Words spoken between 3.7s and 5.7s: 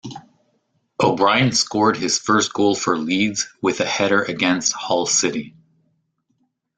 a header against Hull City.